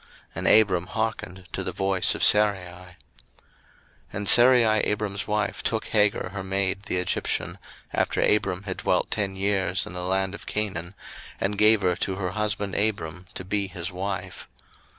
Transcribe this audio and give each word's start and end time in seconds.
And 0.33 0.47
Abram 0.47 0.87
hearkened 0.87 1.45
to 1.53 1.63
the 1.63 1.71
voice 1.71 2.15
of 2.15 2.23
Sarai. 2.23 2.95
01:016:003 2.95 2.95
And 4.13 4.27
Sarai 4.27 4.63
Abram's 4.63 5.27
wife 5.27 5.61
took 5.61 5.89
Hagar 5.89 6.29
her 6.29 6.41
maid 6.41 6.85
the 6.87 6.95
Egyptian, 6.95 7.59
after 7.93 8.19
Abram 8.19 8.63
had 8.63 8.77
dwelt 8.77 9.11
ten 9.11 9.35
years 9.35 9.85
in 9.85 9.93
the 9.93 10.01
land 10.01 10.33
of 10.33 10.47
Canaan, 10.47 10.95
and 11.39 11.55
gave 11.55 11.83
her 11.83 11.95
to 11.97 12.15
her 12.15 12.31
husband 12.31 12.73
Abram 12.73 13.27
to 13.35 13.45
be 13.45 13.67
his 13.67 13.91
wife. 13.91 14.47